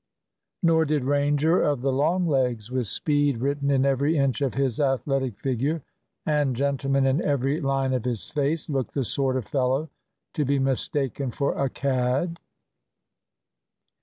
Nor 0.63 0.85
did 0.85 1.03
Ranger, 1.05 1.61
of 1.61 1.81
the 1.83 1.91
long 1.91 2.25
legs, 2.25 2.71
with 2.71 2.87
speed 2.87 3.37
written 3.37 3.69
in 3.69 3.85
every 3.85 4.17
inch 4.17 4.41
of 4.41 4.55
his 4.55 4.79
athletic 4.79 5.37
figure, 5.37 5.83
and 6.25 6.55
gentleman 6.55 7.05
in 7.05 7.21
every 7.23 7.61
line 7.61 7.93
of 7.93 8.05
his 8.05 8.31
face, 8.31 8.67
look 8.67 8.93
the 8.93 9.03
sort 9.03 9.37
of 9.37 9.45
fellow 9.45 9.91
to 10.33 10.43
be 10.43 10.57
mistaken 10.57 11.29
for 11.29 11.53
a 11.53 11.69
cad. 11.69 12.39